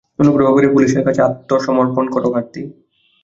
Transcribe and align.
অনুগ্রহ 0.19 0.47
করে 0.55 0.67
পুলিশের 0.73 1.03
কাছে 1.07 1.21
আত্মসমর্পণ 1.27 2.05
করো 2.13 2.27
কার্তিক! 2.33 2.67